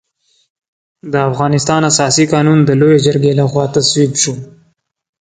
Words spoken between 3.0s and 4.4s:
جرګې له خوا تصویب شو.